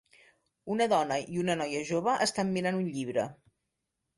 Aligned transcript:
Una 0.75 0.87
dona 0.93 1.17
i 1.35 1.41
una 1.43 1.57
noia 1.61 1.83
jove 1.91 2.15
estan 2.27 2.51
mirant 2.57 2.81
un 2.81 2.91
llibre. 2.97 3.29